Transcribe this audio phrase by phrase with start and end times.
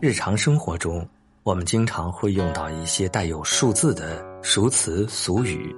[0.00, 1.04] 日常生活中，
[1.42, 5.74] 我们经常会用到一些带有数字的熟词俗语，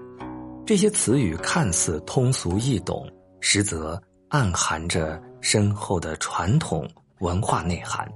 [0.67, 3.99] 这些词语看似通俗易懂，实则
[4.29, 6.87] 暗含着深厚的传统
[7.21, 8.07] 文化内涵。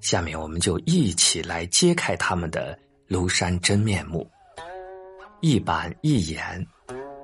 [0.00, 4.24] 下面，我们就一起来揭开他们的庐山真面目。
[5.40, 6.64] 一板一眼，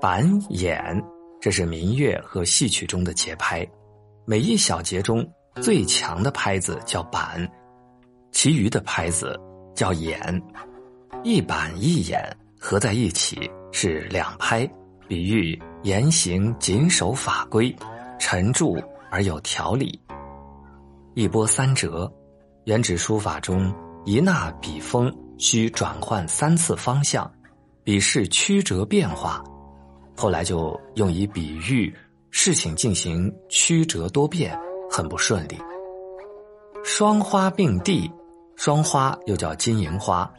[0.00, 1.00] 板眼，
[1.40, 3.64] 这是民乐和戏曲中的节拍，
[4.24, 5.24] 每一小节中
[5.60, 7.48] 最强的拍子叫板。
[8.32, 9.38] 其余的拍子
[9.74, 10.42] 叫眼，
[11.22, 12.20] 一板一眼
[12.58, 14.68] 合在一起是两拍，
[15.06, 17.74] 比喻言行谨守法规，
[18.18, 18.66] 沉著
[19.10, 20.00] 而有条理。
[21.14, 22.10] 一波三折，
[22.64, 23.72] 原指书法中
[24.04, 27.30] 一捺笔锋需转换三次方向，
[27.84, 29.44] 笔势曲折变化，
[30.16, 31.94] 后来就用以比喻
[32.30, 34.58] 事情进行曲折多变，
[34.90, 35.58] 很不顺利。
[36.82, 38.10] 双花并蒂。
[38.56, 40.30] 双花又叫金银花，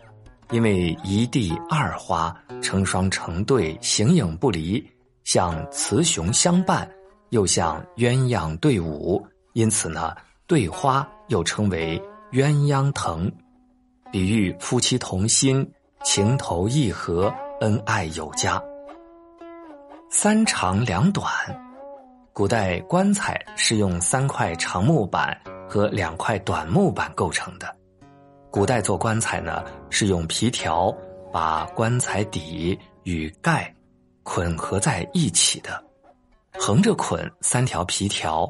[0.51, 4.85] 因为一地二花成双成对，形影不离，
[5.23, 6.89] 像雌雄相伴，
[7.29, 10.15] 又像鸳鸯对舞，因此呢，
[10.47, 13.29] 对花又称为鸳鸯藤，
[14.11, 15.69] 比喻夫妻同心，
[16.03, 18.61] 情投意合，恩爱有加。
[20.09, 21.27] 三长两短，
[22.31, 25.35] 古代棺材是用三块长木板
[25.67, 27.75] 和两块短木板构成的。
[28.53, 30.95] 古代做棺材呢，是用皮条
[31.31, 33.73] 把棺材底与盖
[34.21, 35.83] 捆合在一起的，
[36.59, 38.47] 横着捆三条皮条，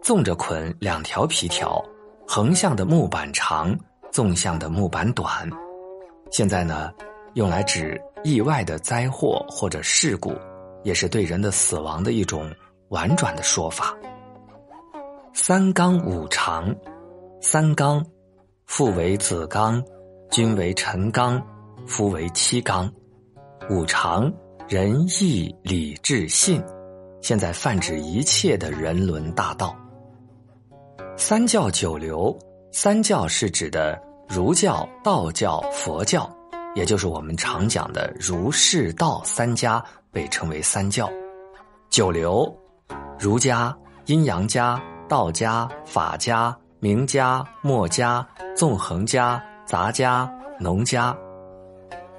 [0.00, 1.84] 纵着捆两条皮条，
[2.28, 3.76] 横向的木板长，
[4.12, 5.50] 纵向的木板短。
[6.30, 6.92] 现在呢，
[7.34, 10.32] 用来指意外的灾祸或者事故，
[10.84, 12.48] 也是对人的死亡的一种
[12.90, 13.92] 婉转的说法。
[15.32, 16.72] 三纲五常，
[17.40, 18.00] 三纲。
[18.72, 19.82] 父为子纲，
[20.30, 21.44] 君为臣纲，
[21.88, 22.88] 夫为妻纲，
[23.68, 24.32] 五常
[24.68, 26.62] 仁义礼智信，
[27.20, 29.76] 现在泛指一切的人伦大道。
[31.16, 32.34] 三教九流，
[32.70, 36.32] 三教是指的儒教、道教、佛教，
[36.76, 41.10] 也就是我们常讲的儒释道三家，被称为三教。
[41.90, 42.48] 九流，
[43.18, 43.76] 儒家、
[44.06, 46.56] 阴阳家、道家、法家。
[46.82, 48.26] 名家、墨家、
[48.56, 50.26] 纵横家、杂家、
[50.58, 51.14] 农家，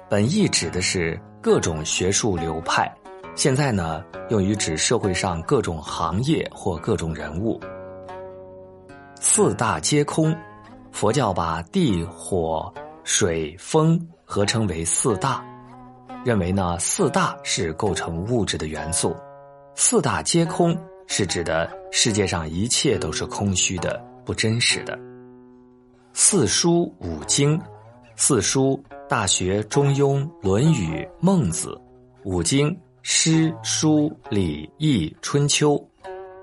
[0.08, 2.88] 本意指的是各种学术流派，
[3.34, 7.60] 现在呢用于指社会上各种行业或各种人物。
[9.20, 10.32] 四大皆空，
[10.92, 12.72] 佛教把地、火、
[13.02, 15.44] 水、风合称为四大，
[16.24, 19.16] 认为呢四大是构成物质的元素。
[19.74, 20.78] 四大皆空
[21.08, 24.00] 是指的世界上一切都是空虚的。
[24.24, 24.98] 不真实的
[26.12, 27.60] 四书五经，
[28.16, 31.68] 四书《大学》《中庸》《论语》《孟子》，
[32.24, 35.82] 五经诗书礼易春秋。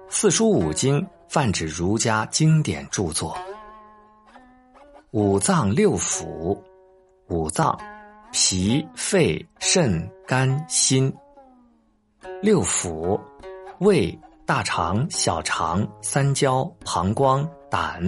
[0.10, 3.38] 四书五经泛指儒家经典著作。
[5.12, 6.60] 五脏六腑，
[7.28, 7.80] 五脏
[8.32, 11.14] 脾肺肾肝心。
[12.42, 13.20] 六腑
[13.80, 17.48] 胃大肠小肠三焦膀胱。
[17.70, 18.04] 胆，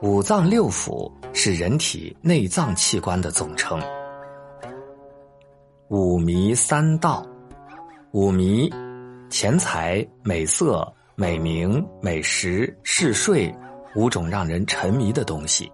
[0.00, 3.82] 五脏六腑是人体内脏器官的总称。
[5.88, 7.26] 五迷三道，
[8.12, 8.72] 五迷，
[9.28, 13.52] 钱财、美色、美名、美食、嗜睡，
[13.96, 15.70] 五种让人沉迷的东西。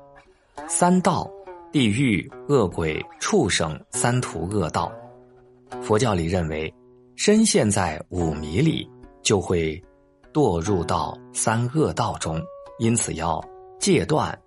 [0.66, 1.30] 三道，
[1.70, 4.90] 地狱、恶鬼、畜生三途恶道。
[5.82, 6.72] 佛教里认为，
[7.14, 8.90] 深陷在五迷里，
[9.22, 9.80] 就会。
[10.32, 12.40] 堕入到三恶道中，
[12.78, 13.42] 因此要
[13.78, 14.38] 戒断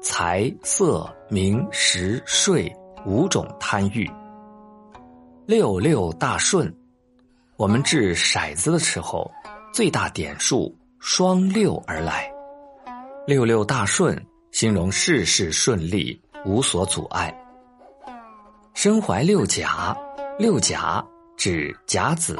[0.00, 2.70] 财色名食睡
[3.06, 4.08] 五种贪欲。
[5.46, 6.74] 六六大顺，
[7.56, 9.30] 我们掷骰子的时候，
[9.72, 12.30] 最大点数双六而来。
[13.26, 14.20] 六六大顺，
[14.52, 17.34] 形容事事顺利，无所阻碍。
[18.74, 19.96] 身怀六甲，
[20.38, 21.04] 六甲
[21.36, 22.38] 指甲子、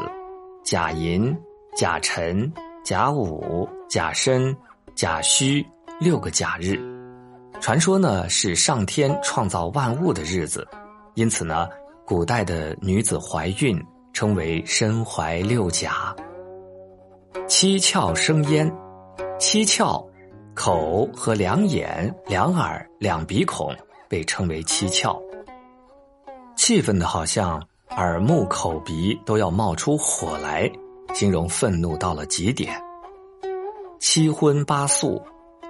[0.64, 1.36] 甲寅、
[1.76, 2.52] 甲辰。
[2.84, 4.56] 甲午、甲申、
[4.94, 5.66] 甲戌
[6.00, 6.78] 六个甲日，
[7.60, 10.66] 传说呢是上天创造万物的日子，
[11.14, 11.68] 因此呢，
[12.06, 13.78] 古代的女子怀孕
[14.12, 16.14] 称为身怀六甲。
[17.46, 18.72] 七窍生烟，
[19.38, 20.02] 七窍，
[20.54, 23.74] 口和两眼、两耳、两鼻孔
[24.08, 25.20] 被称为七窍。
[26.56, 30.70] 气愤的好像耳目口鼻都要冒出火来。
[31.14, 32.80] 形容愤怒到了极点。
[33.98, 35.20] 七荤八素，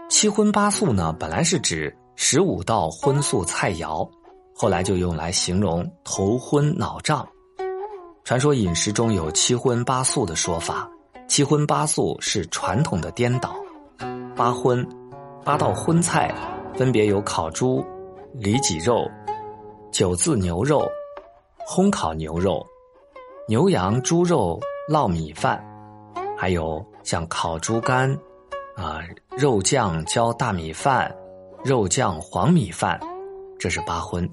[0.09, 4.09] 七荤八素呢，本来是指十五道荤素菜肴，
[4.55, 7.27] 后来就用来形容头昏脑胀。
[8.25, 10.91] 传说饮食中有七荤八素的说法，
[11.27, 13.57] 七荤八素是传统的颠倒。
[14.37, 14.87] 八荤，
[15.43, 16.35] 八道荤菜
[16.75, 17.83] 分别有烤猪、
[18.35, 19.11] 里脊肉、
[19.91, 20.87] 九字牛肉、
[21.67, 22.65] 烘烤牛肉、
[23.49, 25.63] 牛羊猪肉烙米饭，
[26.37, 28.11] 还有像烤猪肝。
[28.75, 29.01] 啊，
[29.37, 31.13] 肉酱浇大米饭，
[31.65, 32.99] 肉酱黄米饭，
[33.59, 34.29] 这是八荤。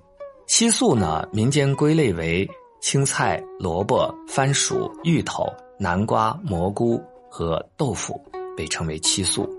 [0.46, 2.48] 七素呢，民间归类为
[2.80, 8.22] 青菜、萝卜、番薯、芋头、南瓜、蘑菇和豆腐，
[8.56, 9.50] 被称为七素。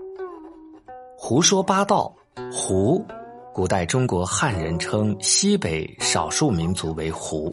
[1.17, 2.15] 胡说八道，
[2.49, 3.05] 胡，
[3.53, 7.51] 古代中国汉人称西北少数民族为胡。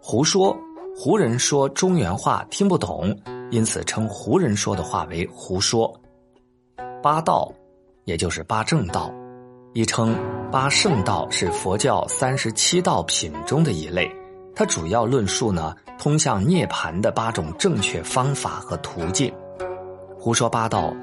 [0.00, 0.56] 胡说，
[0.98, 3.14] 胡人说中原话听不懂，
[3.50, 5.94] 因此称胡人说的话为胡说。
[7.02, 7.52] 八道，
[8.06, 9.12] 也就是八正道，
[9.74, 10.16] 亦称
[10.50, 14.10] 八圣道，是佛教三十七道品中的一类。
[14.54, 19.30] 它主要论述呢通向涅槃的八种正确方法和途径。
[20.18, 20.96] 胡说八道，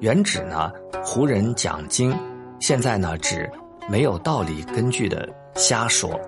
[0.00, 0.72] 原指呢
[1.04, 2.10] 胡人讲经，
[2.58, 3.48] 现在呢指
[3.86, 6.18] 没有道理根据的瞎说。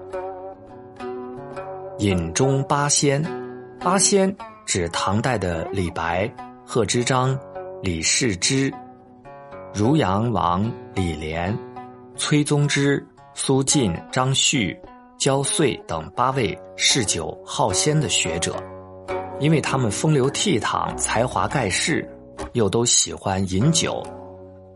[1.99, 3.21] 饮中八仙，
[3.81, 4.33] 八仙
[4.65, 6.33] 指唐代的李白、
[6.65, 7.37] 贺知章、
[7.83, 8.73] 李世之。
[9.75, 11.57] 汝阳王李莲、
[12.15, 13.05] 崔宗之、
[13.35, 14.79] 苏晋、张旭、
[15.19, 18.55] 焦遂等八位嗜酒好仙的学者，
[19.41, 22.09] 因为他们风流倜傥、才华盖世，
[22.53, 24.01] 又都喜欢饮酒，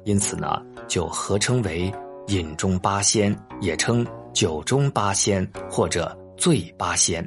[0.02, 1.92] 因此呢，就合称为
[2.26, 7.24] 饮中八仙，也称酒中八仙或者醉八仙。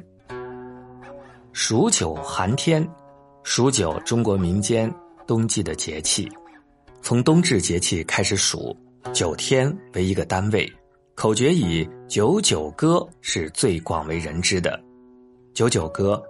[1.54, 2.86] 数九寒天，
[3.44, 4.92] 数九中国民间
[5.26, 6.30] 冬季的节气。
[7.00, 8.76] 从冬至节气开始数，
[9.14, 10.70] 九天为一个单位，
[11.14, 14.78] 口诀以九九歌是最广为人知的。
[15.54, 16.22] 九九歌：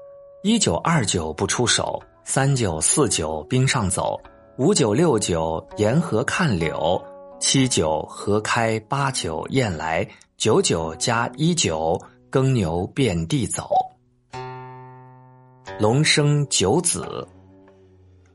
[0.44, 4.16] 一九二九不出手，三九四九冰上走，
[4.58, 7.04] 五九六九沿河看柳，
[7.40, 12.00] 七九河开，八九雁来，九九加一九
[12.30, 13.68] 耕牛遍地走。
[15.78, 17.26] 龙生九子，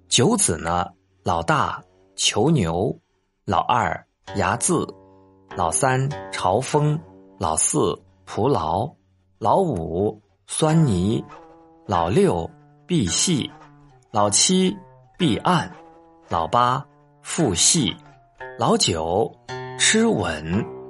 [0.08, 0.86] 九子呢，
[1.24, 1.84] 老大。
[2.18, 2.96] 囚牛，
[3.46, 4.06] 老二
[4.36, 4.86] 牙字，
[5.56, 7.00] 老三朝风，
[7.40, 8.88] 老四蒲牢，
[9.40, 11.24] 老五酸泥，
[11.88, 12.48] 老六
[12.86, 13.50] 碧细，
[14.12, 14.78] 老七
[15.18, 15.72] 碧岸，
[16.30, 16.86] 老八
[17.24, 17.96] 腹细，
[18.60, 19.34] 老九
[19.80, 20.81] 吃稳。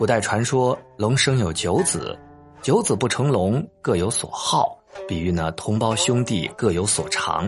[0.00, 2.18] 古代传说龙生有九子，
[2.62, 7.46] 九子不成龙，各有所好，比喻呢同胞兄弟各有所长。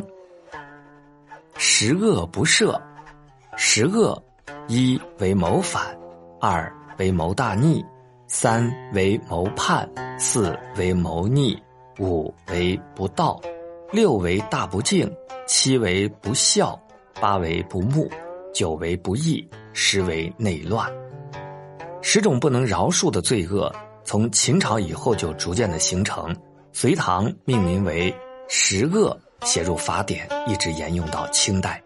[1.56, 2.78] 十恶不赦，
[3.56, 4.22] 十恶，
[4.68, 5.98] 一为谋反，
[6.42, 7.82] 二为谋大逆，
[8.26, 11.58] 三为谋叛，四为谋逆，
[12.00, 13.40] 五为不道，
[13.90, 15.10] 六为大不敬，
[15.46, 16.78] 七为不孝，
[17.18, 18.06] 八为不睦，
[18.52, 20.86] 九为不义，十为内乱。
[22.02, 26.36] 十种不能饶恕的罪恶，从秦朝以后就逐渐的形成，
[26.72, 28.14] 隋唐命名为
[28.48, 29.18] 十恶。
[29.44, 31.82] 写入法典，一直沿用到清代。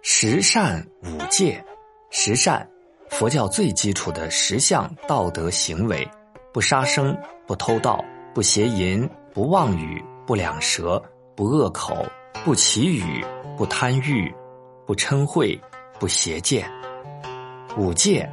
[0.00, 1.62] 十善五戒，
[2.08, 2.66] 十善，
[3.10, 6.08] 佛教最基础的十项道德行为：
[6.54, 7.14] 不杀生、
[7.46, 8.02] 不偷盗、
[8.34, 10.98] 不邪淫、不妄语、不两舌、
[11.36, 12.02] 不恶口、
[12.46, 13.22] 不绮语、
[13.54, 14.34] 不贪欲、
[14.86, 15.54] 不嗔恚、
[15.98, 16.66] 不邪见。
[17.78, 18.28] 五戒，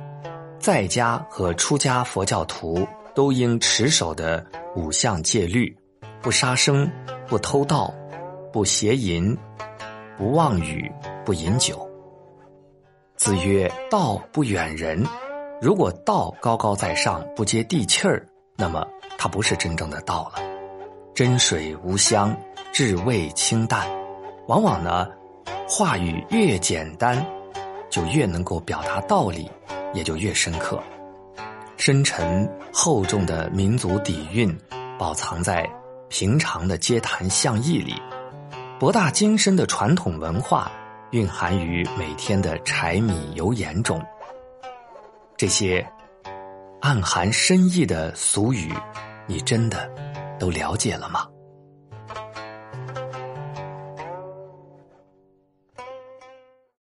[0.57, 4.43] 在家和出家佛教徒都应持守的
[4.75, 5.73] 五项戒律。
[6.19, 6.89] 不杀生，
[7.27, 7.93] 不偷盗，
[8.51, 9.37] 不邪淫，
[10.17, 10.91] 不妄语，
[11.23, 11.87] 不饮酒。
[13.17, 15.05] 子曰：“道不远人。”
[15.61, 18.25] 如果道高高在上，不接地气儿，
[18.57, 18.83] 那么
[19.15, 20.41] 它不是真正的道了。
[21.13, 22.35] 真水无香，
[22.73, 23.87] 至味清淡。
[24.47, 25.07] 往往呢，
[25.69, 27.23] 话语越简单，
[27.95, 29.49] 就越能够表达道理，
[29.93, 30.83] 也就越深刻。
[31.77, 34.53] 深沉厚重的民族底蕴，
[34.99, 35.65] 保藏在。
[36.07, 37.95] 平常的街谈巷议里，
[38.79, 40.71] 博大精深的传统文化
[41.11, 44.01] 蕴含于每天的柴米油盐中。
[45.35, 45.85] 这些
[46.81, 48.71] 暗含深意的俗语，
[49.25, 49.89] 你真的
[50.37, 51.27] 都了解了吗？